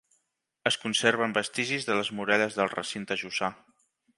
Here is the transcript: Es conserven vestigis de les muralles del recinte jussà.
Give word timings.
Es 0.69 0.77
conserven 0.85 1.35
vestigis 1.35 1.87
de 1.91 1.99
les 1.99 2.11
muralles 2.21 2.59
del 2.61 2.73
recinte 2.73 3.19
jussà. 3.25 3.53